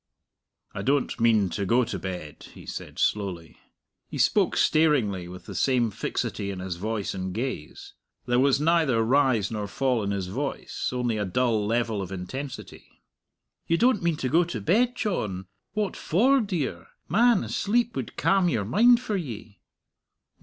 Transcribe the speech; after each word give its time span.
"I 0.73 0.81
don't 0.81 1.19
mean 1.19 1.49
to 1.51 1.63
go 1.63 1.83
to 1.83 1.99
bed," 1.99 2.47
he 2.55 2.65
said 2.65 2.97
slowly. 2.97 3.59
He 4.07 4.17
spoke 4.17 4.57
staringly, 4.57 5.27
with 5.27 5.45
the 5.45 5.53
same 5.53 5.91
fixity 5.91 6.49
in 6.49 6.57
his 6.57 6.77
voice 6.77 7.13
and 7.13 7.35
gaze. 7.35 7.93
There 8.25 8.39
was 8.39 8.59
neither 8.59 9.03
rise 9.03 9.51
nor 9.51 9.67
fall 9.67 10.01
in 10.01 10.09
his 10.09 10.25
voice, 10.25 10.89
only 10.91 11.17
a 11.19 11.25
dull 11.25 11.67
level 11.67 12.01
of 12.01 12.11
intensity. 12.11 13.03
"You 13.67 13.77
don't 13.77 14.01
mean 14.01 14.15
to 14.17 14.27
go 14.29 14.43
to 14.43 14.59
bed, 14.59 14.95
John! 14.95 15.45
What 15.73 15.95
for, 15.95 16.41
dear? 16.43 16.87
Man, 17.07 17.43
a 17.43 17.49
sleep 17.49 17.95
would 17.95 18.17
calm 18.17 18.49
your 18.49 18.65
mind 18.65 19.01
for 19.01 19.17
ye." 19.17 19.59